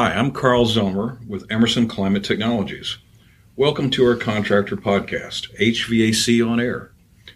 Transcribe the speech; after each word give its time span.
Hi, 0.00 0.12
I'm 0.12 0.30
Carl 0.30 0.64
Zomer 0.64 1.26
with 1.26 1.50
Emerson 1.50 1.88
Climate 1.88 2.22
Technologies. 2.22 2.98
Welcome 3.56 3.90
to 3.90 4.06
our 4.06 4.14
contractor 4.14 4.76
podcast, 4.76 5.52
HVAC 5.58 6.48
on 6.48 6.60
Air, 6.60 6.92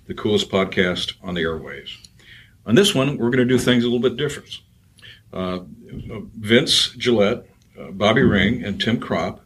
the 0.07 0.15
coolest 0.15 0.49
podcast 0.49 1.15
on 1.25 1.35
the 1.35 1.43
airwaves. 1.43 1.97
On 2.65 2.77
this 2.77 2.95
one, 2.95 3.19
we're 3.19 3.31
going 3.31 3.39
to 3.39 3.53
do 3.53 3.59
things 3.59 3.83
a 3.83 3.89
little 3.89 3.99
bit 3.99 4.17
different. 4.17 4.61
Uh, 5.33 5.63
Vince 6.39 6.91
Gillette, 6.91 7.49
uh, 7.77 7.91
Bobby 7.91 8.23
Ring, 8.23 8.63
and 8.63 8.81
Tim 8.81 9.01
Kropp 9.01 9.41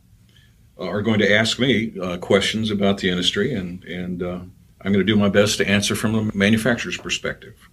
are 0.77 1.01
going 1.01 1.21
to 1.21 1.35
ask 1.35 1.59
me 1.59 1.98
uh, 1.98 2.19
questions 2.19 2.71
about 2.71 2.98
the 2.98 3.09
industry, 3.09 3.55
and, 3.55 3.83
and 3.85 4.23
uh, 4.23 4.41
I'm 4.83 4.93
going 4.93 4.98
to 4.98 5.05
do 5.05 5.17
my 5.17 5.30
best 5.30 5.57
to 5.57 5.67
answer 5.67 5.96
from 5.96 6.12
the 6.12 6.37
manufacturer's 6.37 6.98
perspective. 6.98 7.70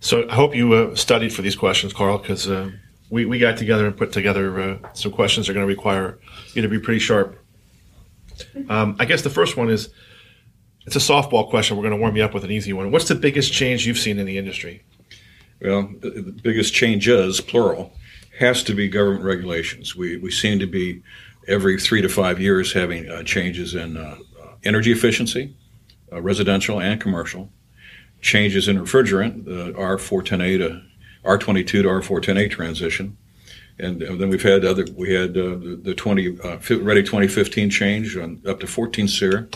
So 0.00 0.28
I 0.28 0.34
hope 0.34 0.56
you 0.56 0.72
uh, 0.72 0.96
studied 0.96 1.32
for 1.32 1.42
these 1.42 1.54
questions, 1.54 1.92
Carl, 1.92 2.18
because 2.18 2.48
uh, 2.50 2.72
we, 3.10 3.24
we 3.24 3.38
got 3.38 3.56
together 3.56 3.86
and 3.86 3.96
put 3.96 4.12
together 4.12 4.60
uh, 4.60 4.78
some 4.94 5.12
questions 5.12 5.46
that 5.46 5.52
are 5.52 5.54
going 5.54 5.66
to 5.66 5.72
require 5.72 6.18
you 6.54 6.62
to 6.62 6.68
be 6.68 6.78
pretty 6.78 7.00
sharp. 7.00 7.38
Um, 8.68 8.96
I 8.98 9.04
guess 9.04 9.22
the 9.22 9.30
first 9.30 9.56
one 9.56 9.70
is 9.70 9.90
it's 10.86 10.96
a 10.96 11.00
softball 11.00 11.48
question. 11.48 11.76
We're 11.76 11.82
going 11.82 11.94
to 11.94 12.00
warm 12.00 12.16
you 12.16 12.24
up 12.24 12.34
with 12.34 12.44
an 12.44 12.50
easy 12.50 12.72
one. 12.72 12.90
What's 12.90 13.08
the 13.08 13.14
biggest 13.14 13.52
change 13.52 13.86
you've 13.86 13.98
seen 13.98 14.18
in 14.18 14.26
the 14.26 14.38
industry? 14.38 14.84
Well, 15.60 15.90
the 16.00 16.34
biggest 16.42 16.74
change 16.74 17.08
is, 17.08 17.40
plural, 17.40 17.92
has 18.38 18.62
to 18.64 18.74
be 18.74 18.88
government 18.88 19.24
regulations. 19.24 19.96
We, 19.96 20.18
we 20.18 20.30
seem 20.30 20.58
to 20.58 20.66
be 20.66 21.02
every 21.48 21.80
three 21.80 22.02
to 22.02 22.08
five 22.08 22.40
years 22.40 22.72
having 22.72 23.08
uh, 23.08 23.22
changes 23.22 23.74
in 23.74 23.96
uh, 23.96 24.16
energy 24.64 24.92
efficiency, 24.92 25.56
uh, 26.12 26.20
residential 26.20 26.80
and 26.80 27.00
commercial, 27.00 27.50
changes 28.20 28.68
in 28.68 28.78
refrigerant, 28.78 29.44
the 29.44 29.72
R410A 29.72 30.58
to 30.58 30.82
R22 31.26 31.66
to 31.66 31.82
R410A 31.82 32.50
transition. 32.50 33.16
And, 33.78 34.00
then 34.00 34.30
we've 34.30 34.42
had 34.42 34.64
other, 34.64 34.86
we 34.94 35.12
had 35.12 35.30
uh, 35.36 35.56
the, 35.56 35.80
the 35.82 35.94
20, 35.94 36.38
uh, 36.40 36.58
Ready 36.80 37.02
2015 37.02 37.68
change 37.68 38.16
on 38.16 38.40
up 38.46 38.60
to 38.60 38.66
14 38.66 39.06
SEER 39.06 39.48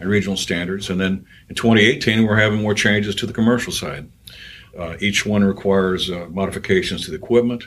and 0.00 0.08
regional 0.08 0.36
standards. 0.36 0.90
And 0.90 1.00
then 1.00 1.26
in 1.48 1.54
2018, 1.54 2.26
we're 2.26 2.36
having 2.36 2.60
more 2.60 2.74
changes 2.74 3.14
to 3.16 3.26
the 3.26 3.32
commercial 3.32 3.72
side. 3.72 4.10
Uh, 4.76 4.96
each 5.00 5.24
one 5.24 5.44
requires 5.44 6.10
uh, 6.10 6.26
modifications 6.30 7.04
to 7.04 7.10
the 7.10 7.16
equipment, 7.16 7.64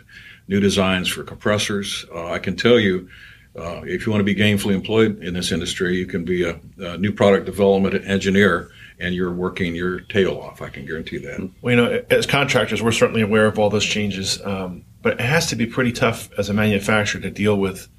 new 0.48 0.60
designs 0.60 1.08
for 1.08 1.24
compressors. 1.24 2.06
Uh, 2.14 2.32
I 2.32 2.40
can 2.40 2.56
tell 2.56 2.80
you, 2.80 3.10
uh, 3.58 3.82
if 3.84 4.06
you 4.06 4.12
want 4.12 4.22
to 4.22 4.26
be 4.26 4.36
gainfully 4.36 4.74
employed 4.74 5.22
in 5.24 5.34
this 5.34 5.52
industry, 5.52 5.98
you 5.98 6.06
can 6.06 6.24
be 6.24 6.44
a, 6.44 6.60
a 6.78 6.98
new 6.98 7.12
product 7.12 7.46
development 7.46 8.06
engineer 8.06 8.72
and 9.02 9.16
you're 9.16 9.34
working 9.34 9.76
your 9.76 10.02
tail 10.02 10.40
off. 10.40 10.62
I 10.62 10.70
can 10.70 10.86
guarantee 10.86 11.18
that. 11.18 11.50
Well, 11.62 11.76
you 11.76 11.82
know, 11.82 12.04
as 12.10 12.26
contractors, 12.26 12.82
we're 12.82 12.92
certainly 12.92 13.22
aware 13.22 13.48
of 13.48 13.58
all 13.60 13.70
those 13.70 13.86
changes, 13.86 14.40
um, 14.46 14.86
but 15.02 15.14
it 15.14 15.22
has 15.22 15.48
to 15.48 15.56
be 15.56 15.66
pretty 15.66 15.92
tough 15.92 16.30
as 16.38 16.50
a 16.50 16.54
manufacturer 16.54 17.20
to 17.22 17.32
deal 17.32 17.58
with. 17.58 17.90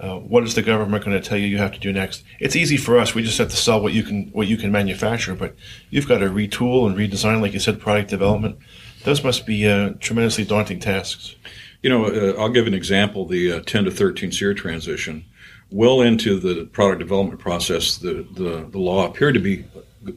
Uh, 0.00 0.16
what 0.16 0.44
is 0.44 0.54
the 0.54 0.62
government 0.62 1.04
going 1.04 1.20
to 1.20 1.28
tell 1.28 1.36
you 1.36 1.46
you 1.46 1.58
have 1.58 1.72
to 1.72 1.80
do 1.80 1.92
next? 1.92 2.24
It's 2.38 2.54
easy 2.54 2.76
for 2.76 2.98
us; 2.98 3.16
we 3.16 3.22
just 3.22 3.36
have 3.38 3.48
to 3.48 3.56
sell 3.56 3.80
what 3.82 3.92
you 3.92 4.04
can 4.04 4.28
what 4.28 4.46
you 4.46 4.56
can 4.56 4.70
manufacture. 4.70 5.34
But 5.34 5.56
you've 5.90 6.06
got 6.06 6.18
to 6.18 6.26
retool 6.26 6.86
and 6.86 6.96
redesign, 6.96 7.40
like 7.40 7.52
you 7.52 7.58
said, 7.58 7.80
product 7.80 8.08
development. 8.08 8.58
Those 9.04 9.24
must 9.24 9.44
be 9.44 9.66
uh, 9.66 9.94
tremendously 9.98 10.44
daunting 10.44 10.78
tasks. 10.78 11.34
You 11.82 11.90
know, 11.90 12.06
uh, 12.06 12.40
I'll 12.40 12.48
give 12.48 12.66
an 12.66 12.74
example: 12.74 13.26
the 13.26 13.52
uh, 13.52 13.60
10 13.60 13.84
to 13.84 13.90
13 13.90 14.32
SEER 14.32 14.54
transition. 14.54 15.24
Well 15.70 16.00
into 16.00 16.40
the 16.40 16.64
product 16.66 16.98
development 16.98 17.40
process, 17.40 17.96
the, 17.98 18.26
the, 18.32 18.66
the 18.70 18.78
law 18.78 19.06
appeared 19.06 19.34
to 19.34 19.40
be 19.40 19.66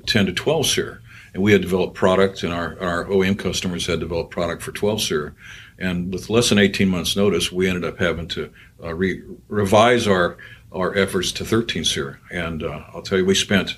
10 0.05 0.27
to 0.27 0.33
12 0.33 0.65
SEER. 0.65 1.01
And 1.33 1.43
we 1.43 1.51
had 1.53 1.61
developed 1.61 1.93
product, 1.93 2.43
and 2.43 2.53
our, 2.53 2.77
our 2.79 3.05
OEM 3.05 3.39
customers 3.39 3.85
had 3.85 3.99
developed 3.99 4.31
product 4.31 4.61
for 4.61 4.71
12 4.71 5.01
SEER. 5.01 5.35
And 5.79 6.13
with 6.13 6.29
less 6.29 6.49
than 6.49 6.59
18 6.59 6.89
months' 6.89 7.15
notice, 7.15 7.51
we 7.51 7.67
ended 7.67 7.85
up 7.85 7.97
having 7.97 8.27
to 8.29 8.51
uh, 8.83 8.93
re- 8.93 9.23
revise 9.47 10.07
our, 10.07 10.37
our 10.71 10.95
efforts 10.97 11.31
to 11.33 11.45
13 11.45 11.85
SEER. 11.85 12.19
And 12.31 12.63
uh, 12.63 12.83
I'll 12.93 13.01
tell 13.01 13.17
you, 13.17 13.25
we 13.25 13.35
spent 13.35 13.77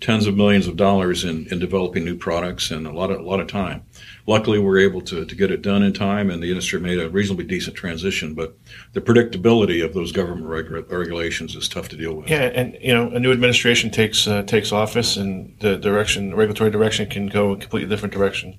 tens 0.00 0.26
of 0.26 0.36
millions 0.36 0.66
of 0.66 0.76
dollars 0.76 1.24
in, 1.24 1.46
in 1.50 1.58
developing 1.58 2.04
new 2.04 2.16
products 2.16 2.70
and 2.70 2.86
a 2.86 2.92
lot 2.92 3.10
of, 3.10 3.20
a 3.20 3.22
lot 3.22 3.40
of 3.40 3.46
time. 3.46 3.84
Luckily 4.26 4.58
we 4.58 4.64
were 4.64 4.78
able 4.78 5.00
to, 5.02 5.24
to 5.24 5.34
get 5.34 5.50
it 5.50 5.62
done 5.62 5.82
in 5.82 5.92
time 5.92 6.30
and 6.30 6.42
the 6.42 6.48
industry 6.48 6.80
made 6.80 6.98
a 6.98 7.08
reasonably 7.08 7.44
decent 7.44 7.76
transition 7.76 8.34
but 8.34 8.56
the 8.92 9.00
predictability 9.00 9.84
of 9.84 9.94
those 9.94 10.12
government 10.12 10.46
regu- 10.46 10.90
regulations 10.90 11.56
is 11.56 11.68
tough 11.68 11.88
to 11.88 11.96
deal 11.96 12.14
with. 12.14 12.28
Yeah 12.28 12.50
and 12.54 12.76
you 12.80 12.94
know 12.94 13.10
a 13.10 13.20
new 13.20 13.32
administration 13.32 13.90
takes 13.90 14.26
uh, 14.26 14.42
takes 14.42 14.72
office 14.72 15.16
and 15.16 15.56
the 15.60 15.76
direction 15.76 16.34
regulatory 16.34 16.70
direction 16.70 17.08
can 17.08 17.26
go 17.26 17.52
a 17.52 17.56
completely 17.56 17.88
different 17.88 18.14
direction. 18.14 18.58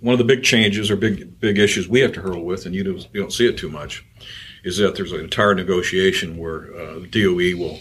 One 0.00 0.14
of 0.14 0.18
the 0.18 0.24
big 0.24 0.42
changes 0.42 0.90
or 0.90 0.96
big 0.96 1.40
big 1.40 1.58
issues 1.58 1.88
we 1.88 2.00
have 2.00 2.12
to 2.12 2.20
hurdle 2.20 2.44
with 2.44 2.66
and 2.66 2.74
you 2.74 2.84
don't, 2.84 3.08
you 3.12 3.20
don't 3.20 3.32
see 3.32 3.48
it 3.48 3.56
too 3.56 3.70
much 3.70 4.04
is 4.62 4.76
that 4.78 4.94
there's 4.94 5.12
an 5.12 5.20
entire 5.20 5.54
negotiation 5.54 6.36
where 6.36 6.74
uh, 6.74 7.00
DOE 7.10 7.56
will 7.56 7.78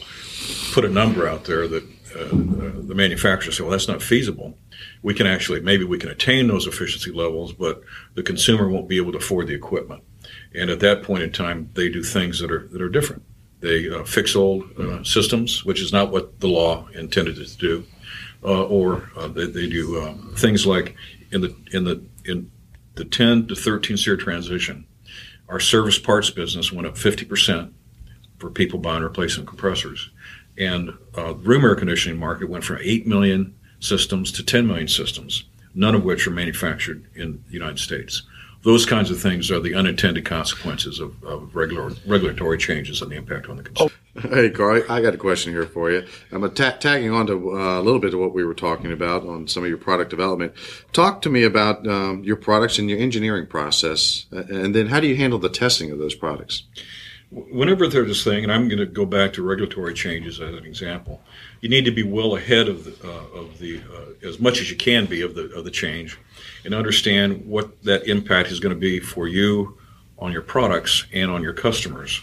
put 0.74 0.86
a 0.86 0.90
number 0.90 1.28
out 1.28 1.46
there 1.46 1.68
that 1.68 1.84
uh, 2.16 2.30
the 2.32 2.96
manufacturer 2.96 3.52
say, 3.52 3.64
well, 3.64 3.72
that's 3.72 3.88
not 3.88 4.02
feasible 4.02 4.58
we 5.02 5.14
can 5.14 5.28
actually 5.28 5.62
maybe 5.62 5.84
we 5.84 5.98
can 5.98 6.10
attain 6.10 6.48
those 6.48 6.68
efficiency 6.68 7.12
levels, 7.12 7.54
but 7.54 7.82
the 8.16 8.24
consumer 8.24 8.68
won't 8.70 8.88
be 8.88 8.98
able 8.98 9.12
to 9.12 9.18
afford 9.18 9.48
the 9.48 9.54
equipment. 9.54 10.04
And 10.54 10.70
at 10.70 10.80
that 10.82 11.04
point 11.04 11.24
in 11.24 11.32
time, 11.32 11.70
they 11.74 11.90
do 11.90 12.04
things 12.04 12.40
that 12.40 12.52
are 12.52 12.68
that 12.68 12.82
are 12.82 12.90
different. 12.90 13.24
They 13.62 13.90
uh, 13.90 14.04
fix 14.04 14.36
old 14.36 14.70
uh, 14.80 15.04
systems, 15.04 15.66
which 15.66 15.82
is 15.82 15.92
not 15.92 16.12
what 16.12 16.40
the 16.40 16.48
law 16.48 16.88
intended 16.94 17.38
it 17.38 17.48
to 17.48 17.58
do, 17.58 17.86
uh, 18.44 18.66
or 18.66 19.10
uh, 19.18 19.28
they, 19.28 19.48
they, 19.48 19.68
do 19.68 20.02
um, 20.02 20.34
things 20.38 20.66
like 20.66 20.96
in 21.32 21.42
the 21.42 21.56
in 21.72 21.84
the 21.84 22.02
in 22.26 22.52
the 22.96 23.04
10 23.04 23.48
to 23.48 23.56
13 23.56 23.98
SEER 23.98 24.18
transition, 24.18 24.86
our 25.50 25.60
service 25.60 26.00
parts 26.00 26.30
business 26.30 26.72
went 26.72 26.88
up 26.88 26.98
50 26.98 27.26
percent 27.26 27.74
for 28.38 28.50
people 28.50 28.80
buying 28.80 29.04
replacement 29.04 29.50
compressors, 29.50 30.10
and 30.60 30.92
uh, 31.18 31.34
room 31.36 31.64
air 31.64 31.76
conditioning 31.76 32.20
market 32.20 32.50
went 32.50 32.64
from 32.64 32.78
8 32.82 33.08
million 33.08 33.56
systems 33.80 34.32
to 34.34 34.44
10 34.44 34.68
million 34.68 34.88
systems, 34.88 35.46
none 35.74 35.96
of 35.96 36.04
which 36.04 36.28
are 36.28 36.32
manufactured 36.32 37.06
in 37.16 37.44
the 37.48 37.54
United 37.54 37.80
States. 37.80 38.24
Those 38.62 38.86
kinds 38.86 39.10
of 39.10 39.22
things 39.22 39.50
are 39.52 39.62
the 39.62 39.74
unintended 39.74 40.26
consequences 40.26 41.00
of, 41.00 41.24
of 41.24 41.56
regular, 41.56 41.92
regulatory 42.06 42.58
changes 42.58 43.02
and 43.02 43.10
the 43.10 43.16
impact 43.16 43.48
on 43.48 43.56
the 43.56 43.64
consumer. 43.64 43.90
Oh. 43.90 44.00
Hey, 44.22 44.50
Carl, 44.50 44.84
I 44.90 45.02
got 45.02 45.14
a 45.14 45.18
question 45.18 45.54
here 45.54 45.66
for 45.66 45.90
you. 45.90 46.06
I'm 46.34 46.42
ta- 46.52 46.76
tagging 46.78 47.12
on 47.12 47.28
to 47.28 47.52
uh, 47.52 47.80
a 47.80 47.82
little 47.82 48.02
bit 48.02 48.14
of 48.14 48.20
what 48.20 48.34
we 48.34 48.44
were 48.44 48.54
talking 48.54 48.92
about 48.92 49.26
on 49.26 49.48
some 49.48 49.64
of 49.64 49.70
your 49.70 49.78
product 49.78 50.10
development. 50.10 50.54
Talk 50.92 51.22
to 51.22 51.30
me 51.30 51.44
about 51.44 51.88
um, 51.88 52.22
your 52.26 52.36
products 52.36 52.80
and 52.80 52.90
your 52.90 53.00
engineering 53.00 53.48
process, 53.48 54.26
and 54.32 54.76
then 54.76 54.88
how 54.88 55.00
do 55.00 55.08
you 55.08 55.16
handle 55.16 55.40
the 55.40 55.48
testing 55.48 55.92
of 55.92 56.00
those 56.00 56.16
products? 56.16 56.64
Whenever 57.32 57.88
there's 57.88 58.08
this 58.08 58.24
thing, 58.24 58.44
and 58.44 58.52
I'm 58.52 58.68
going 58.68 58.80
to 58.80 58.86
go 58.86 59.06
back 59.06 59.34
to 59.34 59.44
regulatory 59.44 59.94
changes 59.94 60.40
as 60.40 60.56
an 60.56 60.66
example, 60.66 61.22
you 61.62 61.70
need 61.70 61.86
to 61.86 61.92
be 61.92 62.04
well 62.04 62.36
ahead 62.36 62.68
of 62.68 62.86
the, 62.86 63.08
uh, 63.08 63.40
of 63.40 63.60
the 63.60 63.82
uh, 63.94 64.28
as 64.28 64.40
much 64.40 64.60
as 64.62 64.70
you 64.70 64.76
can 64.76 65.06
be 65.06 65.22
of 65.22 65.36
the 65.36 65.52
of 65.54 65.64
the 65.64 65.72
change, 65.72 66.18
and 66.66 66.74
understand 66.74 67.46
what 67.46 67.84
that 67.84 68.08
impact 68.08 68.50
is 68.50 68.60
going 68.60 68.74
to 68.74 68.80
be 68.80 69.00
for 69.00 69.28
you 69.28 69.78
on 70.18 70.32
your 70.32 70.42
products 70.42 71.06
and 71.14 71.32
on 71.32 71.42
your 71.42 71.54
customers. 71.54 72.22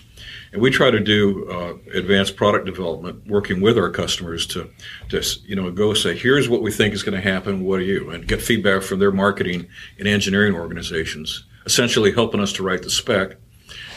And 0.53 0.63
we 0.63 0.71
try 0.71 0.91
to 0.91 1.01
do 1.01 1.51
uh, 1.51 1.75
advanced 1.97 2.37
product 2.37 2.67
development, 2.67 3.27
working 3.27 3.61
with 3.61 3.79
our 3.79 3.91
customers 3.91 4.47
to, 4.49 4.71
to 5.11 5.23
you 5.45 5.55
know 5.55 5.71
go 5.71 5.95
say, 5.95 6.17
here's 6.17 6.49
what 6.49 6.63
we 6.63 6.73
think 6.73 6.95
is 6.95 7.03
going 7.03 7.21
to 7.21 7.31
happen. 7.31 7.65
What 7.65 7.81
are 7.81 7.85
you? 7.85 8.11
And 8.11 8.27
get 8.27 8.43
feedback 8.43 8.83
from 8.83 8.99
their 8.99 9.13
marketing 9.13 9.67
and 9.99 10.09
engineering 10.09 10.55
organizations, 10.55 11.45
essentially 11.65 12.13
helping 12.13 12.41
us 12.41 12.53
to 12.55 12.63
write 12.63 12.83
the 12.83 12.91
spec 12.91 13.37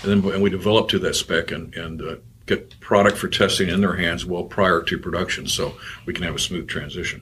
and 0.04 0.24
then 0.24 0.34
and 0.34 0.44
we 0.44 0.50
develop 0.50 0.90
to 0.90 1.00
that 1.00 1.16
spec 1.16 1.52
and, 1.52 1.74
and 1.76 2.02
uh, 2.02 2.16
get 2.46 2.80
product 2.80 3.18
for 3.18 3.28
testing 3.28 3.70
in 3.70 3.82
their 3.82 3.96
hands 3.96 4.26
well 4.26 4.44
prior 4.44 4.82
to 4.82 4.98
production 4.98 5.48
so 5.48 5.76
we 6.06 6.14
can 6.14 6.24
have 6.24 6.36
a 6.36 6.40
smooth 6.40 6.68
transition. 6.68 7.22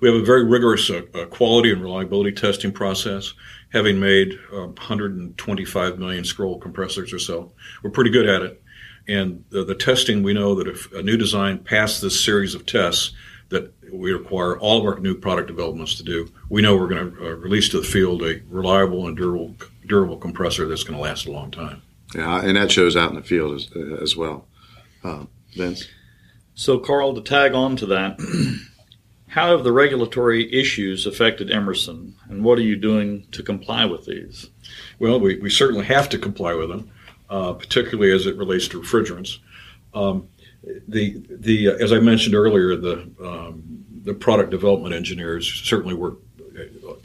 We 0.00 0.08
have 0.08 0.20
a 0.20 0.24
very 0.24 0.44
rigorous 0.44 0.88
uh, 0.88 1.02
uh, 1.14 1.26
quality 1.26 1.70
and 1.70 1.82
reliability 1.82 2.32
testing 2.32 2.72
process, 2.72 3.34
having 3.72 4.00
made 4.00 4.38
uh, 4.52 4.68
125 4.68 5.98
million 5.98 6.24
scroll 6.24 6.58
compressors 6.58 7.12
or 7.12 7.18
so. 7.18 7.52
We're 7.82 7.90
pretty 7.90 8.10
good 8.10 8.26
at 8.26 8.42
it. 8.42 8.62
And 9.08 9.44
the, 9.50 9.64
the 9.64 9.74
testing, 9.74 10.22
we 10.22 10.32
know 10.32 10.54
that 10.56 10.66
if 10.66 10.90
a 10.92 11.02
new 11.02 11.16
design 11.16 11.58
passed 11.58 12.00
this 12.00 12.22
series 12.24 12.54
of 12.54 12.64
tests 12.64 13.12
that 13.50 13.72
we 13.92 14.12
require 14.12 14.58
all 14.58 14.78
of 14.80 14.84
our 14.84 14.98
new 14.98 15.14
product 15.14 15.46
developments 15.46 15.94
to 15.96 16.02
do, 16.02 16.28
we 16.48 16.62
know 16.62 16.76
we're 16.76 16.88
going 16.88 17.14
to 17.14 17.26
uh, 17.26 17.30
release 17.34 17.68
to 17.68 17.80
the 17.80 17.86
field 17.86 18.22
a 18.22 18.40
reliable 18.48 19.06
and 19.06 19.16
durable 19.16 19.54
durable 19.86 20.16
compressor 20.16 20.66
that's 20.68 20.84
going 20.84 20.96
to 20.96 21.02
last 21.02 21.26
a 21.26 21.32
long 21.32 21.50
time. 21.50 21.82
Yeah, 22.14 22.40
and 22.42 22.56
that 22.56 22.70
shows 22.70 22.96
out 22.96 23.10
in 23.10 23.16
the 23.16 23.22
field 23.22 23.54
as, 23.54 23.70
as 24.00 24.16
well. 24.16 24.46
Uh, 25.02 25.24
Vince? 25.54 25.88
So, 26.54 26.78
Carl, 26.78 27.14
to 27.14 27.20
tag 27.20 27.52
on 27.52 27.76
to 27.76 27.86
that, 27.86 28.18
how 29.28 29.50
have 29.50 29.64
the 29.64 29.72
regulatory 29.72 30.52
issues 30.52 31.06
affected 31.06 31.50
Emerson, 31.50 32.14
and 32.28 32.42
what 32.42 32.58
are 32.58 32.62
you 32.62 32.76
doing 32.76 33.26
to 33.32 33.42
comply 33.42 33.84
with 33.84 34.06
these? 34.06 34.50
Well, 34.98 35.20
we, 35.20 35.38
we 35.38 35.50
certainly 35.50 35.84
have 35.86 36.08
to 36.10 36.18
comply 36.18 36.54
with 36.54 36.70
them, 36.70 36.90
uh, 37.28 37.52
particularly 37.52 38.12
as 38.12 38.26
it 38.26 38.36
relates 38.36 38.68
to 38.68 38.80
refrigerants. 38.80 39.38
Um, 39.92 40.28
the 40.88 41.22
the 41.30 41.68
uh, 41.68 41.74
as 41.74 41.92
I 41.92 42.00
mentioned 42.00 42.34
earlier, 42.34 42.76
the 42.76 43.08
um, 43.22 43.84
the 44.02 44.14
product 44.14 44.50
development 44.50 44.94
engineers 44.94 45.46
certainly 45.64 45.94
work 45.94 46.14
worked 46.14 46.35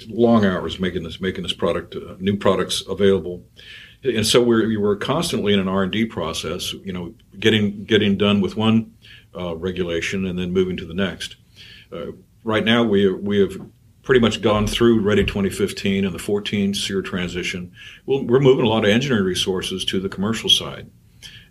long 0.08 0.46
hours 0.46 0.80
making 0.80 1.04
this 1.04 1.22
making 1.22 1.44
this 1.44 1.54
product, 1.54 1.96
uh, 1.96 2.16
new 2.20 2.38
products 2.38 2.84
available, 2.88 3.44
and 4.04 4.26
so 4.26 4.42
we're 4.42 4.68
we 4.68 4.78
were 4.78 4.96
constantly 4.96 5.54
in 5.54 5.60
an 5.60 5.68
R 5.68 5.84
and 5.84 5.92
D 5.92 6.06
process. 6.06 6.74
You 6.74 6.94
know, 6.94 7.14
getting 7.40 7.84
getting 7.86 8.18
done 8.18 8.42
with 8.42 8.56
one 8.56 8.94
uh, 9.38 9.56
regulation 9.56 10.26
and 10.26 10.38
then 10.38 10.52
moving 10.52 10.78
to 10.78 10.86
the 10.86 10.94
next. 10.94 11.36
Uh, 11.92 12.12
right 12.44 12.66
now, 12.66 12.84
we 12.84 13.12
we 13.12 13.40
have 13.40 13.60
pretty 14.04 14.20
much 14.20 14.42
gone 14.42 14.68
through 14.68 15.00
Ready 15.00 15.24
2015 15.24 16.06
and 16.06 16.14
the 16.14 16.20
14 16.20 16.74
SEER 16.74 17.02
transition. 17.02 17.72
We're 18.06 18.40
moving 18.40 18.66
a 18.66 18.70
lot 18.70 18.84
of 18.84 18.90
engineering 18.90 19.26
resources 19.26 19.86
to 19.86 20.00
the 20.00 20.10
commercial 20.10 20.50
side, 20.50 20.90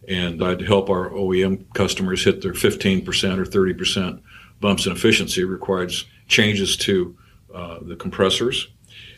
and 0.09 0.43
I'd 0.43 0.63
help 0.63 0.91
our 0.91 1.11
OEM 1.11 1.73
customers 1.75 2.25
hit 2.25 2.43
their 2.43 2.53
15% 2.53 3.07
or 3.39 3.45
30% 3.45 4.21
bumps 4.61 4.87
in 4.87 4.93
efficiency. 4.93 5.45
Requires 5.45 6.07
changes 6.27 6.77
to 6.79 7.17
the 7.53 7.97
compressors. 7.99 8.69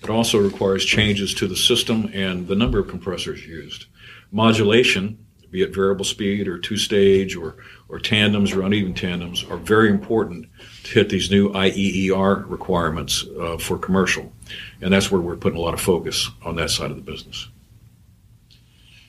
It 0.02 0.11
also 0.11 0.38
requires 0.38 0.84
changes 0.84 1.32
to 1.34 1.46
the 1.46 1.56
system 1.56 2.11
and 2.12 2.46
the 2.49 2.55
number 2.55 2.79
of 2.79 2.88
compressors 2.88 3.46
used. 3.46 3.87
Modulation, 4.32 5.19
be 5.50 5.62
it 5.62 5.75
variable 5.75 6.05
speed 6.05 6.49
or 6.49 6.58
two 6.58 6.76
stage 6.76 7.37
or, 7.37 7.56
or 7.88 7.99
tandems 7.99 8.52
or 8.52 8.62
uneven 8.62 8.94
tandems, 8.94 9.44
are 9.44 9.58
very 9.58 9.90
important 9.90 10.46
to 10.84 10.90
hit 10.93 11.08
these 11.11 11.31
new 11.31 11.50
IEER 11.52 12.49
requirements 12.49 13.25
uh, 13.40 13.58
for 13.58 13.79
commercial. 13.79 14.32
And 14.81 14.93
that's 14.93 15.11
where 15.11 15.20
we're 15.20 15.37
putting 15.37 15.58
a 15.58 15.62
lot 15.62 15.75
of 15.75 15.81
focus 15.81 16.31
on 16.43 16.56
that 16.56 16.70
side 16.70 16.90
of 16.90 16.96
the 16.96 17.02
business. 17.02 17.49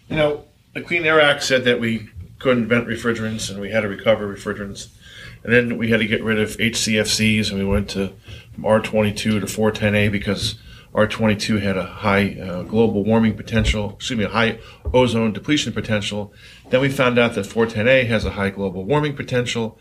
You 0.10 0.18
know, 0.18 0.46
the 0.74 0.82
Clean 0.82 1.04
Air 1.06 1.22
Act 1.22 1.44
said 1.44 1.64
that 1.64 1.80
we 1.80 2.10
couldn't 2.40 2.68
vent 2.68 2.88
refrigerants 2.88 3.50
and 3.50 3.60
we 3.60 3.72
had 3.72 3.82
to 3.82 3.88
recover 3.88 4.28
refrigerants. 4.28 4.90
And 5.44 5.54
then 5.54 5.78
we 5.78 5.90
had 5.90 6.00
to 6.00 6.08
get 6.08 6.24
rid 6.24 6.40
of 6.40 6.58
HCFCs 6.58 7.50
and 7.50 7.60
we 7.60 7.66
went 7.66 7.90
to 7.92 8.14
R22 8.58 9.16
to 9.16 9.40
410A 9.42 10.12
because 10.12 10.56
R22 10.94 11.62
had 11.62 11.76
a 11.76 11.86
high 11.86 12.40
uh, 12.40 12.64
global 12.64 13.04
warming 13.04 13.36
potential, 13.36 13.92
excuse 13.96 14.18
me, 14.18 14.26
a 14.26 14.30
high 14.30 14.60
ozone 14.94 15.34
depletion 15.34 15.74
potential. 15.74 16.34
Then 16.70 16.82
we 16.82 16.90
found 16.90 17.18
out 17.18 17.34
that 17.34 17.46
410A 17.46 18.08
has 18.08 18.26
a 18.26 18.32
high 18.32 18.52
global 18.52 18.86
warming 18.86 19.16
potential. 19.16 19.80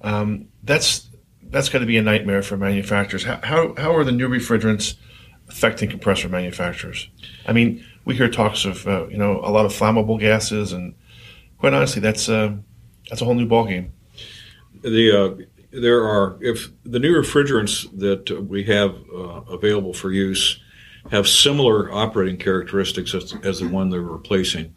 Um, 0.00 0.48
that's 0.62 1.08
that's 1.42 1.68
going 1.68 1.80
to 1.80 1.86
be 1.86 1.98
a 1.98 2.02
nightmare 2.02 2.42
for 2.42 2.56
manufacturers. 2.56 3.24
How, 3.24 3.38
how, 3.42 3.74
how 3.76 3.94
are 3.94 4.04
the 4.04 4.12
new 4.12 4.28
refrigerants 4.28 4.94
affecting 5.48 5.90
compressor 5.90 6.28
manufacturers? 6.28 7.10
I 7.46 7.52
mean, 7.52 7.84
we 8.04 8.16
hear 8.16 8.28
talks 8.28 8.64
of 8.64 8.86
uh, 8.86 9.08
you 9.08 9.18
know 9.18 9.40
a 9.44 9.50
lot 9.50 9.66
of 9.66 9.72
flammable 9.72 10.18
gases, 10.18 10.72
and 10.72 10.94
quite 11.58 11.74
honestly, 11.74 12.00
that's 12.00 12.28
uh, 12.28 12.54
that's 13.08 13.20
a 13.20 13.24
whole 13.24 13.34
new 13.34 13.46
ballgame. 13.46 13.90
The 14.82 15.12
uh, 15.12 15.44
there 15.72 16.04
are 16.04 16.38
if 16.40 16.68
the 16.84 16.98
new 16.98 17.14
refrigerants 17.14 17.88
that 17.98 18.46
we 18.48 18.64
have 18.64 18.94
uh, 19.12 19.42
available 19.50 19.94
for 19.94 20.10
use 20.10 20.60
have 21.10 21.26
similar 21.26 21.92
operating 21.92 22.36
characteristics 22.36 23.14
as, 23.14 23.34
as 23.42 23.60
the 23.60 23.68
one 23.68 23.90
they're 23.90 24.00
replacing. 24.00 24.72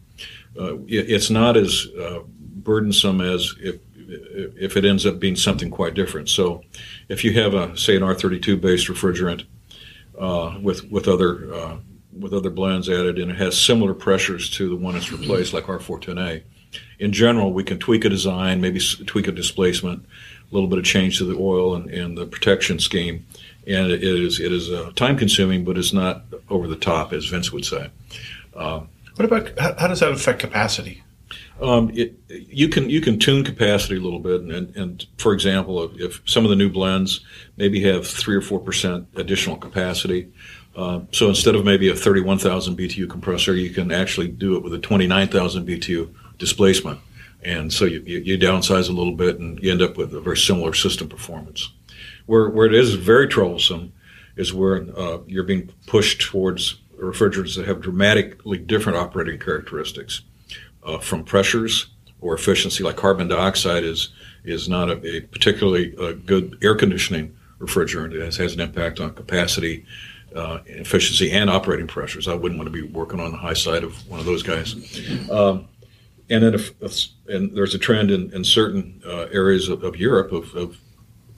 Uh, 0.58 0.78
it, 0.86 1.10
it's 1.10 1.30
not 1.30 1.56
as 1.56 1.86
uh, 2.00 2.20
burdensome 2.26 3.20
as 3.20 3.54
if 3.60 3.80
if 4.08 4.76
it 4.76 4.84
ends 4.84 5.04
up 5.04 5.18
being 5.18 5.36
something 5.36 5.70
quite 5.70 5.94
different. 5.94 6.28
So, 6.28 6.62
if 7.08 7.24
you 7.24 7.32
have 7.34 7.54
a 7.54 7.76
say 7.76 7.96
an 7.96 8.02
R32 8.02 8.60
based 8.60 8.88
refrigerant 8.88 9.44
uh, 10.18 10.58
with 10.62 10.90
with 10.90 11.08
other 11.08 11.52
uh, 11.52 11.76
with 12.18 12.32
other 12.32 12.50
blends 12.50 12.88
added, 12.88 13.18
and 13.18 13.30
it 13.30 13.36
has 13.36 13.60
similar 13.60 13.94
pressures 13.94 14.48
to 14.50 14.68
the 14.68 14.76
one 14.76 14.96
it's 14.96 15.12
replaced, 15.12 15.52
like 15.52 15.64
R410A. 15.64 16.42
In 16.98 17.12
general, 17.12 17.52
we 17.52 17.64
can 17.64 17.78
tweak 17.78 18.04
a 18.04 18.08
design, 18.08 18.60
maybe 18.60 18.80
tweak 19.06 19.28
a 19.28 19.32
displacement, 19.32 20.04
a 20.50 20.54
little 20.54 20.68
bit 20.68 20.78
of 20.78 20.84
change 20.84 21.18
to 21.18 21.24
the 21.24 21.36
oil 21.36 21.74
and, 21.74 21.90
and 21.90 22.16
the 22.16 22.26
protection 22.26 22.78
scheme, 22.78 23.26
and 23.66 23.90
it 23.90 24.02
is 24.02 24.40
it 24.40 24.52
is 24.52 24.70
uh, 24.70 24.92
time 24.94 25.16
consuming, 25.16 25.64
but 25.64 25.76
it's 25.76 25.92
not 25.92 26.24
over 26.48 26.66
the 26.66 26.76
top, 26.76 27.12
as 27.12 27.26
Vince 27.26 27.52
would 27.52 27.64
say. 27.64 27.90
Uh, 28.54 28.82
what 29.16 29.24
about 29.24 29.58
how, 29.58 29.74
how, 29.78 29.88
does 29.88 30.00
that 30.00 30.12
affect 30.12 30.38
capacity? 30.38 31.02
Um, 31.60 31.90
it, 31.94 32.14
you 32.28 32.68
can 32.68 32.88
you 32.88 33.00
can 33.00 33.18
tune 33.18 33.44
capacity 33.44 33.96
a 33.96 34.00
little 34.00 34.20
bit, 34.20 34.42
and, 34.42 34.76
and 34.76 35.06
for 35.18 35.32
example, 35.32 35.82
if, 35.84 36.00
if, 36.00 36.22
some 36.26 36.44
of 36.44 36.50
the 36.50 36.56
new 36.56 36.70
blends 36.70 37.20
maybe 37.56 37.82
have 37.82 38.06
three 38.06 38.36
or 38.36 38.42
four 38.42 38.60
percent 38.60 39.08
additional 39.16 39.56
capacity, 39.56 40.30
uh, 40.76 41.00
so 41.10 41.28
instead 41.28 41.54
of 41.54 41.64
maybe 41.64 41.88
a 41.88 41.94
31,000 41.94 42.76
BTU 42.76 43.08
compressor, 43.08 43.54
you 43.54 43.70
can 43.70 43.90
actually 43.90 44.28
do 44.28 44.56
it 44.56 44.62
with 44.62 44.74
a 44.74 44.78
29,000 44.78 45.66
BTU 45.66 46.12
displacement. 46.38 47.00
And 47.42 47.72
so 47.72 47.84
you, 47.84 48.02
you, 48.06 48.18
you, 48.18 48.38
downsize 48.38 48.88
a 48.88 48.92
little 48.92 49.14
bit 49.14 49.38
and 49.38 49.62
you 49.62 49.70
end 49.70 49.82
up 49.82 49.96
with 49.96 50.12
a 50.14 50.20
very 50.20 50.36
similar 50.36 50.72
system 50.74 51.08
performance. 51.08 51.70
Where, 52.26 52.48
where 52.48 52.66
it 52.66 52.74
is 52.74 52.94
very 52.94 53.28
troublesome 53.28 53.92
is 54.36 54.52
where 54.52 54.86
uh, 54.96 55.18
you're 55.26 55.44
being 55.44 55.70
pushed 55.86 56.20
towards 56.20 56.80
refrigerants 56.98 57.56
that 57.56 57.66
have 57.66 57.80
dramatically 57.80 58.58
different 58.58 58.98
operating 58.98 59.38
characteristics 59.38 60.22
uh, 60.84 60.98
from 60.98 61.24
pressures 61.24 61.86
or 62.20 62.34
efficiency, 62.34 62.82
like 62.82 62.96
carbon 62.96 63.28
dioxide 63.28 63.84
is, 63.84 64.08
is 64.44 64.68
not 64.68 64.90
a, 64.90 65.16
a 65.16 65.20
particularly 65.20 65.94
uh, 65.98 66.12
good 66.24 66.58
air 66.62 66.74
conditioning 66.74 67.36
refrigerant. 67.60 68.12
It 68.14 68.22
has, 68.22 68.36
has 68.38 68.54
an 68.54 68.60
impact 68.60 68.98
on 69.00 69.14
capacity 69.14 69.84
uh, 70.34 70.60
efficiency 70.66 71.32
and 71.32 71.48
operating 71.48 71.86
pressures. 71.86 72.28
I 72.28 72.34
wouldn't 72.34 72.58
want 72.58 72.72
to 72.72 72.72
be 72.72 72.82
working 72.82 73.20
on 73.20 73.32
the 73.32 73.38
high 73.38 73.54
side 73.54 73.84
of 73.84 74.08
one 74.08 74.20
of 74.20 74.26
those 74.26 74.42
guys. 74.42 74.74
Um, 75.30 75.68
and 76.28 76.42
then, 76.42 76.54
if, 76.54 76.70
if, 76.82 77.06
and 77.28 77.56
there's 77.56 77.74
a 77.74 77.78
trend 77.78 78.10
in, 78.10 78.32
in 78.32 78.42
certain 78.42 79.00
uh, 79.06 79.26
areas 79.32 79.68
of, 79.68 79.84
of 79.84 79.96
Europe 79.96 80.32
of, 80.32 80.54
of, 80.54 80.76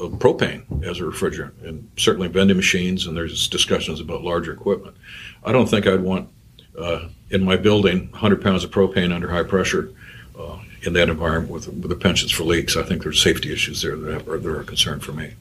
of, 0.00 0.12
propane 0.12 0.64
as 0.82 1.00
a 1.00 1.02
refrigerant, 1.02 1.52
and 1.62 1.90
certainly 1.96 2.28
vending 2.28 2.56
machines. 2.56 3.06
And 3.06 3.16
there's 3.16 3.48
discussions 3.48 4.00
about 4.00 4.22
larger 4.22 4.52
equipment. 4.52 4.96
I 5.44 5.52
don't 5.52 5.68
think 5.68 5.86
I'd 5.86 6.00
want 6.00 6.30
uh, 6.78 7.08
in 7.30 7.44
my 7.44 7.56
building 7.56 8.10
100 8.12 8.42
pounds 8.42 8.64
of 8.64 8.70
propane 8.70 9.12
under 9.12 9.28
high 9.28 9.42
pressure 9.42 9.92
uh, 10.38 10.58
in 10.82 10.94
that 10.94 11.10
environment 11.10 11.52
with, 11.52 11.68
with 11.68 11.88
the 11.88 11.96
pensions 11.96 12.30
for 12.30 12.44
leaks. 12.44 12.76
I 12.76 12.82
think 12.82 13.02
there's 13.02 13.20
safety 13.20 13.52
issues 13.52 13.82
there 13.82 13.96
that 13.96 14.28
are, 14.28 14.38
that 14.38 14.48
are 14.48 14.60
a 14.60 14.64
concern 14.64 15.00
for 15.00 15.12
me. 15.12 15.34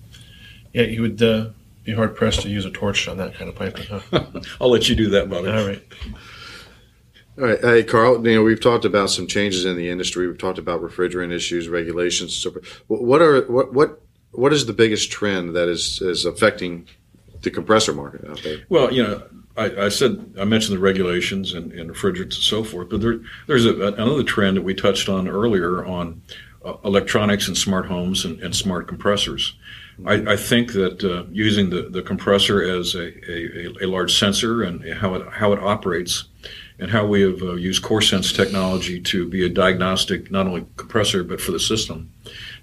Yeah, 0.74 0.84
you 0.84 1.02
would 1.04 1.22
uh, 1.22 1.50
be 1.86 1.94
hard 1.94 2.16
pressed 2.16 2.42
to 2.42 2.50
use 2.50 2.66
a 2.66 2.72
torch 2.72 3.08
on 3.08 3.18
that 3.18 3.36
kind 3.36 3.50
of 3.50 3.56
piping. 3.56 3.86
Huh? 3.86 4.26
I'll 4.62 4.70
let 4.70 4.90
you 4.90 4.96
do 4.96 5.10
that, 5.12 5.30
Bobby. 5.30 5.50
All 5.50 5.66
right. 5.66 5.84
All 7.38 7.46
right, 7.46 7.60
hey 7.62 7.84
Carl. 7.84 8.26
You 8.28 8.36
know 8.36 8.44
we've 8.44 8.60
talked 8.62 8.84
about 8.84 9.12
some 9.12 9.28
changes 9.28 9.64
in 9.64 9.78
the 9.78 9.90
industry. 9.90 10.28
We've 10.28 10.40
talked 10.40 10.58
about 10.58 10.82
refrigerant 10.82 11.32
issues, 11.32 11.70
regulations. 11.70 12.36
So, 12.36 12.56
what 12.88 13.22
are 13.22 13.42
what 13.44 13.74
what 13.74 14.02
what 14.32 14.54
is 14.54 14.66
the 14.66 14.74
biggest 14.74 15.12
trend 15.12 15.56
that 15.56 15.68
is 15.68 16.02
is 16.02 16.26
affecting 16.26 16.88
the 17.42 17.52
compressor 17.52 17.94
market 17.94 18.28
out 18.28 18.42
there? 18.44 18.66
Well, 18.70 18.92
you 18.92 19.04
know, 19.04 19.24
I, 19.56 19.86
I 19.86 19.90
said 19.90 20.34
I 20.40 20.46
mentioned 20.46 20.78
the 20.78 20.82
regulations 20.82 21.54
and, 21.54 21.72
and 21.74 21.92
refrigerants 21.92 22.24
and 22.24 22.34
so 22.34 22.64
forth, 22.64 22.90
but 22.90 23.02
there, 23.02 23.20
there's 23.46 23.66
a, 23.66 23.76
another 23.94 24.24
trend 24.24 24.58
that 24.58 24.64
we 24.64 24.74
touched 24.74 25.08
on 25.08 25.28
earlier 25.28 25.86
on 25.86 26.24
uh, 26.66 26.78
electronics 26.84 27.48
and 27.48 27.56
smart 27.56 27.86
homes 27.86 28.26
and, 28.26 28.42
and 28.42 28.56
smart 28.56 28.88
compressors. 28.88 29.56
I, 30.06 30.34
I 30.34 30.38
think 30.38 30.74
that 30.74 31.04
uh, 31.04 31.26
using 31.32 31.70
the, 31.70 31.84
the 31.84 32.02
compressor 32.02 32.62
as 32.62 32.94
a, 32.94 33.08
a, 33.32 33.84
a, 33.84 33.88
large 33.88 34.14
sensor 34.18 34.62
and 34.62 34.84
how 34.94 35.16
it, 35.16 35.28
how 35.34 35.54
it 35.54 35.60
operates 35.60 36.26
and 36.80 36.92
how 36.92 37.06
we 37.06 37.22
have 37.22 37.42
uh, 37.42 37.56
used 37.56 37.84
CoreSense 37.84 38.36
technology 38.36 39.02
to 39.02 39.28
be 39.28 39.44
a 39.44 39.50
diagnostic, 39.50 40.30
not 40.30 40.46
only 40.46 40.66
compressor, 40.76 41.24
but 41.24 41.42
for 41.42 41.52
the 41.52 41.60
system 41.60 42.12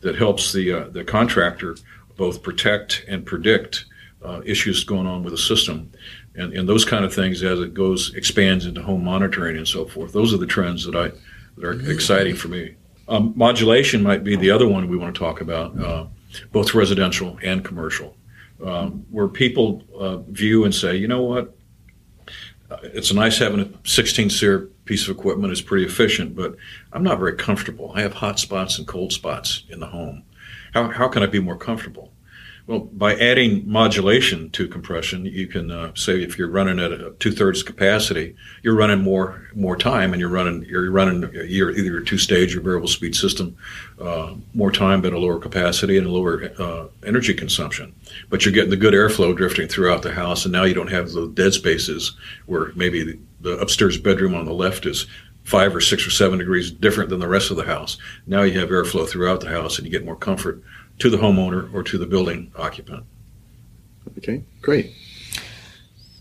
that 0.03 0.17
helps 0.17 0.53
the, 0.53 0.73
uh, 0.73 0.89
the 0.89 1.03
contractor 1.03 1.77
both 2.17 2.43
protect 2.43 3.05
and 3.09 3.27
predict 3.27 3.87
uh, 4.23 4.41
issues 4.45 4.85
going 4.85 5.07
on 5.07 5.25
with 5.25 5.33
the 5.33 5.39
system. 5.39 5.91
And, 6.37 6.53
and 6.53 6.69
those 6.69 6.85
kind 6.85 7.05
of 7.05 7.13
things 7.13 7.43
as 7.43 7.59
it 7.59 7.75
goes, 7.75 8.15
expands 8.15 8.67
into 8.67 8.83
home 8.83 9.03
monitoring 9.03 9.57
and 9.57 9.67
so 9.67 9.85
forth. 9.85 10.13
Those 10.13 10.33
are 10.33 10.39
the 10.39 10.47
trends 10.47 10.85
that 10.87 10.95
I, 10.95 11.11
that 11.57 11.65
are 11.65 11.91
exciting 11.91 12.37
for 12.37 12.49
me. 12.49 12.77
Um, 13.09 13.33
modulation 13.37 14.03
might 14.03 14.25
be 14.25 14.37
the 14.37 14.51
other 14.51 14.67
one 14.67 14.89
we 14.89 14.97
want 14.97 15.15
to 15.15 15.19
talk 15.19 15.41
about. 15.41 15.79
Uh, 15.79 16.07
both 16.53 16.75
residential 16.75 17.39
and 17.43 17.65
commercial, 17.65 18.17
um, 18.65 19.05
where 19.11 19.29
people 19.29 19.83
uh, 19.99 20.19
view 20.19 20.65
and 20.65 20.75
say, 20.75 20.97
you 20.97 21.09
know 21.09 21.23
what, 21.23 21.57
uh, 22.71 22.79
it's 22.83 23.13
nice 23.13 23.39
having 23.39 23.61
a 23.61 23.89
16 23.89 24.31
SEER 24.31 24.61
piece 24.85 25.07
of 25.09 25.17
equipment. 25.17 25.53
It's 25.53 25.61
pretty 25.61 25.85
efficient, 25.85 26.35
but 26.35 26.57
I'm 26.93 27.03
not 27.03 27.19
very 27.19 27.37
comfortable. 27.37 27.93
I 27.95 28.01
have 28.01 28.15
hot 28.15 28.39
spots 28.39 28.79
and 28.79 28.87
cold 28.87 29.13
spots 29.13 29.65
in 29.69 29.81
the 29.81 29.87
home. 29.87 30.25
How, 30.73 30.89
how 30.89 31.09
can 31.09 31.23
I 31.23 31.27
be 31.27 31.41
more 31.41 31.57
comfortable? 31.57 32.14
Well, 32.67 32.79
by 32.79 33.15
adding 33.17 33.71
modulation 33.71 34.49
to 34.53 34.67
compression, 34.67 35.27
you 35.27 35.47
can 35.47 35.71
uh, 35.71 35.93
say 35.95 36.23
if 36.23 36.39
you're 36.39 36.49
running 36.49 36.79
at 36.79 36.93
a 36.93 37.11
two 37.19 37.31
thirds 37.31 37.63
capacity, 37.63 38.37
you're 38.63 38.75
running 38.75 39.03
more 39.03 39.49
more 39.55 39.77
time, 39.77 40.15
and 40.15 40.21
you're 40.21 40.31
running 40.31 40.65
you're 40.65 40.91
running 40.91 41.25
either 41.25 41.71
either 41.71 41.99
a 41.99 42.05
two 42.05 42.17
stage 42.17 42.57
or 42.57 42.63
variable 42.63 42.89
speed 42.89 43.15
system, 43.15 43.55
uh, 44.01 44.35
more 44.55 44.73
time 44.73 45.03
but 45.03 45.13
a 45.13 45.19
lower 45.19 45.39
capacity 45.39 45.99
and 45.99 46.07
a 46.07 46.11
lower 46.11 46.53
uh, 46.59 46.87
energy 47.05 47.35
consumption. 47.35 47.95
But 48.31 48.47
you're 48.47 48.55
getting 48.55 48.71
the 48.71 48.79
good 48.79 48.95
airflow 48.95 49.37
drifting 49.37 49.69
throughout 49.69 50.01
the 50.01 50.15
house, 50.15 50.47
and 50.47 50.53
now 50.53 50.65
you 50.65 50.73
don't 50.73 50.91
have 50.91 51.13
the 51.13 51.29
dead 51.29 51.53
spaces 51.53 52.17
where 52.47 52.73
maybe 52.75 53.05
the, 53.05 53.19
the 53.43 53.59
upstairs 53.59 53.99
bedroom 53.99 54.35
on 54.35 54.47
the 54.47 54.55
left 54.55 54.87
is 54.87 55.07
five 55.43 55.77
or 55.77 55.81
six 55.83 56.07
or 56.07 56.11
seven 56.11 56.39
degrees 56.39 56.71
different 56.71 57.11
than 57.11 57.21
the 57.21 57.29
rest 57.29 57.51
of 57.51 57.59
the 57.59 57.65
house. 57.65 57.99
Now 58.27 58.41
you 58.41 58.59
have 58.59 58.71
airflow 58.71 59.07
throughout 59.07 59.43
the 59.43 59.51
house, 59.51 59.77
and 59.77 59.87
you 59.87 59.93
get 59.93 60.07
more 60.07 60.17
comfort 60.17 60.63
to 60.99 61.11
the 61.11 61.17
homeowner 61.17 61.73
or 61.75 61.83
to 61.83 61.99
the 61.99 62.07
building 62.07 62.53
occupant. 62.57 63.05
Okay, 64.19 64.45
great. 64.63 64.93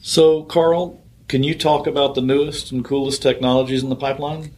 So, 0.02 0.44
Carl, 0.44 1.02
can 1.28 1.44
you 1.44 1.56
talk 1.56 1.88
about 1.88 2.16
the 2.16 2.22
newest 2.22 2.72
and 2.72 2.84
coolest 2.84 3.22
technologies 3.22 3.84
in 3.84 3.90
the 3.90 3.96
pipeline? 3.96 4.52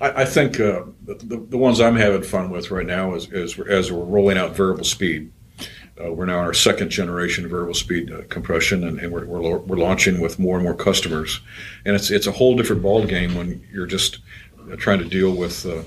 I, 0.00 0.22
I 0.22 0.24
think 0.24 0.60
uh, 0.60 0.84
the, 1.04 1.44
the 1.48 1.58
ones 1.58 1.80
I'm 1.80 1.96
having 1.96 2.22
fun 2.22 2.50
with 2.50 2.70
right 2.70 2.86
now 2.86 3.14
is, 3.14 3.30
is 3.32 3.58
as 3.58 3.92
we're 3.92 4.04
rolling 4.04 4.38
out 4.38 4.56
variable 4.56 4.84
speed. 4.84 5.32
Uh, 6.00 6.12
we're 6.12 6.26
now 6.26 6.38
in 6.38 6.44
our 6.44 6.54
second 6.54 6.90
generation 6.90 7.44
of 7.44 7.50
variable 7.50 7.74
speed 7.74 8.12
uh, 8.12 8.22
compression, 8.28 8.84
and, 8.84 9.00
and 9.00 9.12
we're, 9.12 9.26
we're, 9.26 9.58
we're, 9.58 9.76
launching 9.76 10.20
with 10.20 10.38
more 10.38 10.54
and 10.54 10.64
more 10.64 10.74
customers. 10.74 11.40
And 11.84 11.96
it's 11.96 12.10
it's 12.10 12.28
a 12.28 12.32
whole 12.32 12.56
different 12.56 12.82
ball 12.82 13.04
game 13.04 13.34
when 13.34 13.66
you're 13.72 13.86
just 13.86 14.20
trying 14.76 14.98
to 14.98 15.04
deal 15.04 15.34
with 15.34 15.64
uh, 15.66 15.82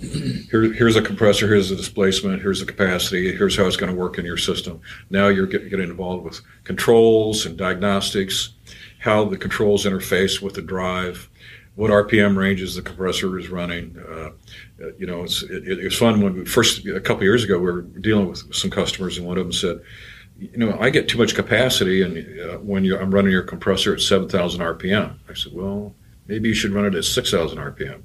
here, 0.50 0.74
here's 0.74 0.96
a 0.96 1.02
compressor, 1.02 1.48
here's 1.48 1.70
the 1.70 1.76
displacement, 1.76 2.42
here's 2.42 2.60
the 2.60 2.66
capacity, 2.66 3.36
here's 3.36 3.56
how 3.56 3.66
it's 3.66 3.78
going 3.78 3.92
to 3.92 3.98
work 3.98 4.18
in 4.18 4.26
your 4.26 4.38
system. 4.38 4.82
Now 5.10 5.28
you're 5.28 5.48
get, 5.48 5.70
getting 5.70 5.90
involved 5.90 6.26
with 6.26 6.42
controls 6.64 7.46
and 7.46 7.58
diagnostics, 7.58 8.54
how 9.00 9.26
the 9.26 9.38
controls 9.38 9.86
interface 9.86 10.42
with 10.42 10.54
the 10.54 10.62
drive, 10.62 11.30
what 11.76 11.92
RPM 11.92 12.36
ranges 12.36 12.76
the 12.76 12.82
compressor 12.82 13.40
is 13.40 13.50
running. 13.50 13.98
Uh, 13.98 14.32
you 14.98 15.08
know, 15.08 15.24
it's 15.24 15.44
it, 15.44 15.68
it, 15.68 15.84
was 15.84 15.98
fun 15.98 16.22
when 16.22 16.34
we 16.36 16.46
first 16.46 16.86
a 16.86 17.00
couple 17.00 17.24
years 17.24 17.44
ago 17.44 17.58
we 17.58 17.66
were 17.66 17.82
dealing 17.82 18.28
with 18.28 18.54
some 18.54 18.70
customers, 18.70 19.18
and 19.18 19.26
one 19.26 19.38
of 19.38 19.44
them 19.44 19.54
said, 19.54 19.82
"You 20.38 20.58
know, 20.58 20.78
I 20.80 20.90
get 20.90 21.08
too 21.08 21.18
much 21.18 21.34
capacity, 21.34 22.02
and 22.02 22.18
uh, 22.40 22.58
when 22.58 22.86
I'm 22.94 23.14
running 23.14 23.32
your 23.32 23.44
compressor 23.44 23.94
at 23.94 24.02
7,000 24.02 24.62
RPM." 24.62 25.18
I 25.30 25.34
said, 25.34 25.54
"Well, 25.54 25.96
maybe 26.28 26.50
you 26.50 26.56
should 26.56 26.74
run 26.74 26.86
it 26.86 26.96
at 26.96 27.06
6,000 27.06 27.58
RPM." 27.58 28.02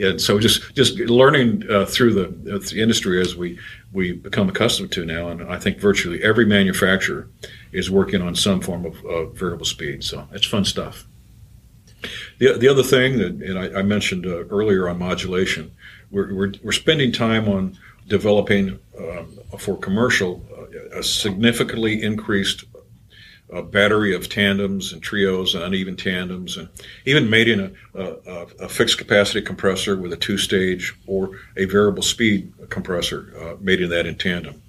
And 0.00 0.20
so 0.20 0.38
just 0.38 0.74
just 0.74 0.96
learning 0.98 1.68
uh, 1.70 1.84
through 1.84 2.14
the, 2.14 2.54
uh, 2.54 2.58
the 2.58 2.80
industry 2.80 3.20
as 3.20 3.36
we 3.36 3.58
we 3.92 4.12
become 4.12 4.48
accustomed 4.48 4.92
to 4.92 5.04
now, 5.04 5.28
and 5.28 5.42
I 5.42 5.58
think 5.58 5.78
virtually 5.78 6.22
every 6.22 6.44
manufacturer 6.44 7.28
is 7.72 7.90
working 7.90 8.22
on 8.22 8.34
some 8.34 8.60
form 8.60 8.86
of 8.86 9.34
variable 9.36 9.66
speed. 9.66 10.04
So 10.04 10.28
it's 10.32 10.46
fun 10.46 10.64
stuff. 10.64 11.06
The, 12.38 12.56
the 12.56 12.68
other 12.68 12.82
thing 12.82 13.18
that, 13.18 13.32
and 13.42 13.58
I, 13.58 13.80
I 13.80 13.82
mentioned 13.82 14.26
uh, 14.26 14.44
earlier 14.44 14.88
on 14.88 14.98
modulation, 14.98 15.72
we're, 16.10 16.32
we're, 16.32 16.52
we're, 16.62 16.72
spending 16.72 17.10
time 17.10 17.48
on 17.48 17.76
developing 18.06 18.78
um, 18.98 19.38
for 19.58 19.76
commercial 19.76 20.44
uh, 20.56 20.98
a 20.98 21.02
significantly 21.02 22.02
increased 22.02 22.64
uh, 23.52 23.62
battery 23.62 24.14
of 24.14 24.28
tandems 24.28 24.92
and 24.92 25.02
trios 25.02 25.54
and 25.54 25.64
uneven 25.64 25.96
tandems, 25.96 26.56
and 26.56 26.68
even 27.06 27.30
mating 27.30 27.60
a, 27.94 28.00
a, 28.00 28.46
a 28.60 28.68
fixed 28.68 28.98
capacity 28.98 29.40
compressor 29.40 29.96
with 29.96 30.12
a 30.12 30.16
two 30.16 30.36
stage 30.36 30.94
or 31.06 31.30
a 31.56 31.64
variable 31.64 32.02
speed 32.02 32.52
compressor, 32.68 33.32
uh, 33.40 33.56
mating 33.60 33.88
that 33.88 34.06
in 34.06 34.16
tandem. 34.16 34.62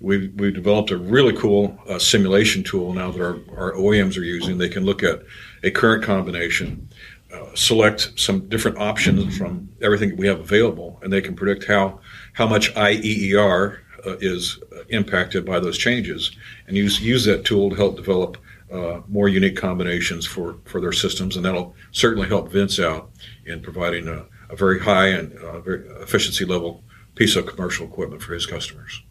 We've, 0.00 0.32
we've 0.34 0.52
developed 0.52 0.90
a 0.90 0.96
really 0.96 1.34
cool 1.34 1.78
uh, 1.88 1.98
simulation 1.98 2.62
tool 2.62 2.92
now 2.92 3.10
that 3.10 3.20
our, 3.20 3.38
our 3.56 3.72
OEMs 3.72 4.18
are 4.18 4.24
using. 4.24 4.58
They 4.58 4.68
can 4.68 4.84
look 4.84 5.02
at 5.02 5.22
a 5.62 5.70
current 5.70 6.04
combination, 6.04 6.88
uh, 7.32 7.46
select 7.54 8.12
some 8.16 8.48
different 8.48 8.78
options 8.78 9.38
from 9.38 9.70
everything 9.80 10.10
that 10.10 10.18
we 10.18 10.26
have 10.26 10.40
available, 10.40 10.98
and 11.02 11.12
they 11.12 11.22
can 11.22 11.34
predict 11.34 11.66
how 11.66 12.00
how 12.34 12.46
much 12.46 12.74
IEER 12.74 13.78
uh, 14.06 14.16
is 14.20 14.58
impacted 14.88 15.44
by 15.44 15.60
those 15.60 15.78
changes, 15.78 16.32
and 16.66 16.76
use 16.76 17.00
use 17.00 17.24
that 17.24 17.44
tool 17.44 17.70
to 17.70 17.76
help 17.76 17.96
develop 17.96 18.38
uh, 18.72 19.00
more 19.08 19.28
unique 19.28 19.56
combinations 19.56 20.26
for 20.26 20.56
for 20.64 20.80
their 20.80 20.92
systems, 20.92 21.36
and 21.36 21.44
that'll 21.44 21.74
certainly 21.92 22.28
help 22.28 22.50
Vince 22.50 22.78
out 22.78 23.10
in 23.46 23.60
providing 23.60 24.08
a, 24.08 24.26
a 24.50 24.56
very 24.56 24.80
high 24.80 25.08
and 25.08 25.32
uh, 25.38 25.60
very 25.60 25.86
efficiency 26.02 26.44
level 26.44 26.82
piece 27.14 27.36
of 27.36 27.46
commercial 27.46 27.86
equipment 27.86 28.22
for 28.22 28.34
his 28.34 28.46
customers. 28.46 29.02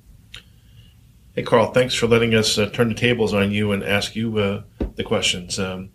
Hey, 1.36 1.44
Carl, 1.44 1.72
thanks 1.72 1.96
for 1.96 2.08
letting 2.08 2.36
us 2.36 2.58
uh, 2.58 2.70
turn 2.70 2.90
the 2.90 2.96
tables 2.96 3.34
on 3.34 3.52
you 3.52 3.72
and 3.72 3.84
ask 3.84 4.16
you 4.16 4.38
uh, 4.38 4.64
the 4.96 5.04
questions. 5.04 5.58
Um, 5.58 5.90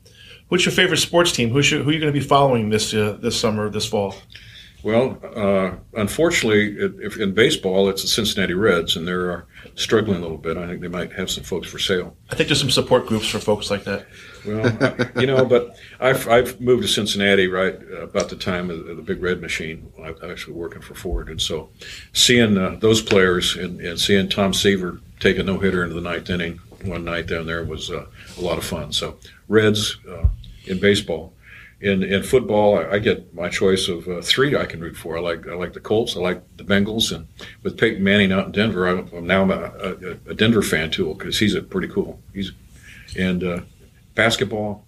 What's 0.48 0.64
your 0.64 0.72
favorite 0.72 0.96
sports 0.96 1.30
team? 1.30 1.50
Who, 1.50 1.60
who 1.60 1.90
are 1.90 1.92
you 1.92 2.00
going 2.00 2.12
to 2.12 2.18
be 2.18 2.20
following 2.20 2.70
this 2.70 2.94
uh, 2.94 3.18
this 3.20 3.38
summer, 3.38 3.68
this 3.68 3.86
fall? 3.86 4.14
Well, 4.84 5.18
uh, 5.34 5.72
unfortunately, 5.94 6.76
if 7.04 7.18
in 7.18 7.34
baseball, 7.34 7.88
it's 7.88 8.02
the 8.02 8.08
Cincinnati 8.08 8.54
Reds, 8.54 8.96
and 8.96 9.08
they're 9.08 9.44
struggling 9.74 10.18
a 10.18 10.20
little 10.20 10.38
bit. 10.38 10.56
I 10.56 10.68
think 10.68 10.80
they 10.80 10.88
might 10.88 11.12
have 11.12 11.30
some 11.30 11.42
folks 11.42 11.68
for 11.68 11.80
sale. 11.80 12.16
I 12.30 12.36
think 12.36 12.48
there's 12.48 12.60
some 12.60 12.70
support 12.70 13.06
groups 13.06 13.28
for 13.28 13.40
folks 13.40 13.70
like 13.70 13.84
that. 13.84 14.06
Well, 14.46 15.20
you 15.20 15.26
know, 15.26 15.44
but 15.44 15.76
I've, 15.98 16.28
I've 16.28 16.60
moved 16.60 16.82
to 16.82 16.88
Cincinnati 16.88 17.48
right 17.48 17.76
about 18.00 18.28
the 18.28 18.36
time 18.36 18.70
of 18.70 18.86
the 18.86 19.02
Big 19.02 19.20
Red 19.20 19.40
Machine. 19.40 19.92
I 20.02 20.12
was 20.12 20.22
actually 20.22 20.54
working 20.54 20.80
for 20.80 20.94
Ford, 20.94 21.28
and 21.28 21.40
so 21.40 21.70
seeing 22.12 22.56
uh, 22.56 22.76
those 22.80 23.02
players 23.02 23.56
and, 23.56 23.80
and, 23.80 23.98
seeing 23.98 24.28
Tom 24.28 24.54
Seaver 24.54 25.00
take 25.18 25.38
a 25.38 25.42
no 25.42 25.58
hitter 25.58 25.82
into 25.82 25.96
the 25.96 26.00
ninth 26.00 26.30
inning 26.30 26.60
one 26.84 27.04
night 27.04 27.26
down 27.26 27.46
there 27.46 27.64
was 27.64 27.90
uh, 27.90 28.06
a 28.36 28.40
lot 28.40 28.58
of 28.58 28.64
fun. 28.64 28.92
So 28.92 29.18
Reds 29.48 29.98
uh, 30.08 30.28
in 30.66 30.78
baseball. 30.78 31.32
In 31.80 32.02
in 32.02 32.22
football, 32.24 32.78
I, 32.78 32.94
I 32.94 32.98
get 32.98 33.32
my 33.32 33.48
choice 33.48 33.88
of 33.88 34.08
uh, 34.08 34.20
three 34.20 34.56
I 34.56 34.66
can 34.66 34.80
root 34.80 34.96
for. 34.96 35.16
I 35.16 35.20
like 35.20 35.46
I 35.46 35.54
like 35.54 35.74
the 35.74 35.80
Colts, 35.80 36.16
I 36.16 36.20
like 36.20 36.42
the 36.56 36.64
Bengals, 36.64 37.14
and 37.14 37.28
with 37.62 37.78
Peyton 37.78 38.02
Manning 38.02 38.32
out 38.32 38.46
in 38.46 38.52
Denver, 38.52 38.88
I, 38.88 39.16
am 39.16 39.26
now 39.26 39.48
a, 39.48 39.54
a, 39.54 40.10
a, 40.30 40.34
Denver 40.34 40.62
fan 40.62 40.90
too 40.90 41.14
because 41.14 41.38
he's 41.38 41.54
a 41.54 41.62
pretty 41.62 41.86
cool. 41.86 42.20
He's 42.34 42.50
and 43.16 43.44
uh, 43.44 43.60
basketball, 44.16 44.86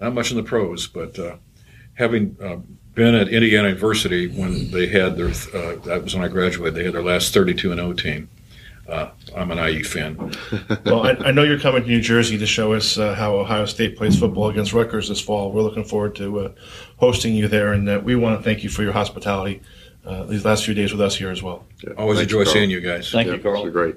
not 0.00 0.14
much 0.14 0.30
in 0.30 0.36
the 0.36 0.44
pros, 0.44 0.86
but 0.86 1.18
uh, 1.18 1.36
having 1.94 2.36
uh, 2.40 2.58
been 2.94 3.16
at 3.16 3.28
Indiana 3.28 3.68
University 3.68 4.28
when 4.28 4.70
they 4.70 4.86
had 4.86 5.16
their 5.16 5.28
uh, 5.28 5.76
that 5.86 6.04
was 6.04 6.14
when 6.14 6.24
I 6.24 6.28
graduated. 6.28 6.76
They 6.76 6.84
had 6.84 6.94
their 6.94 7.02
last 7.02 7.34
32 7.34 7.72
and 7.72 7.80
0 7.80 7.94
team 7.94 8.28
uh, 8.92 9.10
I'm 9.34 9.50
an 9.50 9.58
IU 9.58 9.84
fan. 9.84 10.16
well, 10.84 11.06
I, 11.06 11.12
I, 11.12 11.30
know 11.32 11.42
you're 11.42 11.58
coming 11.58 11.82
to 11.82 11.88
New 11.88 12.00
Jersey 12.00 12.36
to 12.38 12.46
show 12.46 12.74
us 12.74 12.98
uh, 12.98 13.14
how 13.14 13.34
Ohio 13.36 13.64
State 13.64 13.96
plays 13.96 14.18
football 14.18 14.48
against 14.48 14.72
Rutgers 14.72 15.08
this 15.08 15.20
fall. 15.20 15.50
We're 15.50 15.62
looking 15.62 15.84
forward 15.84 16.14
to 16.16 16.40
uh, 16.40 16.52
hosting 16.98 17.34
you 17.34 17.48
there, 17.48 17.72
and 17.72 17.88
uh, 17.88 18.00
we 18.04 18.14
want 18.14 18.38
to 18.38 18.44
thank 18.44 18.62
you 18.62 18.68
for 18.68 18.82
your 18.82 18.92
hospitality 18.92 19.62
uh, 20.04 20.24
these 20.24 20.44
last 20.44 20.64
few 20.64 20.74
days 20.74 20.92
with 20.92 21.00
us 21.00 21.16
here 21.16 21.30
as 21.30 21.42
well. 21.42 21.64
Yeah. 21.82 21.94
Always 21.96 22.18
Thanks 22.18 22.32
enjoy 22.32 22.44
seeing 22.44 22.70
you 22.70 22.80
guys. 22.80 23.10
Thank 23.10 23.28
yeah, 23.28 23.34
you, 23.34 23.40
Carl. 23.40 23.68
Great. 23.70 23.96